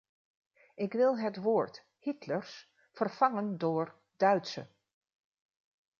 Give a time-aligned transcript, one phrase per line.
[0.75, 4.67] Ik wil het woord “Hitlers” vervangen door “Duitse”.